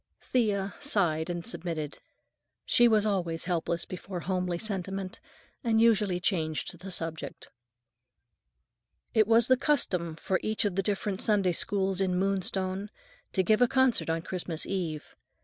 [0.19, 1.99] Thea sighed and submitted.
[2.65, 5.19] She was always helpless before homely sentiment
[5.63, 7.49] and usually changed the subject.
[9.13, 12.89] It was the custom for each of the different Sunday Schools in Moonstone
[13.33, 15.15] to give a concert on Christmas Eve.